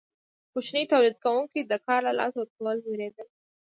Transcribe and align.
کوچني 0.51 0.83
تولید 0.91 1.15
کوونکي 1.25 1.59
د 1.63 1.73
کار 1.85 1.99
له 2.07 2.13
لاسه 2.19 2.37
ورکولو 2.39 2.83
ویریدل. 2.85 3.27